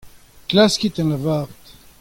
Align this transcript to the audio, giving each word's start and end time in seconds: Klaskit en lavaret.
Klaskit 0.47 0.97
en 1.03 1.09
lavaret. 1.13 1.73